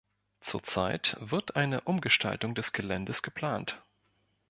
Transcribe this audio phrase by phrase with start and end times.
[0.39, 3.83] Zurzeit wird eine Umgestaltung des Geländes geplant.